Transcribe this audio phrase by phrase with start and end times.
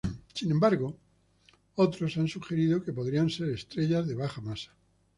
[0.33, 0.97] Sin embargo,
[1.75, 4.71] otros han sugerido que podrían ser estrellas de baja masa.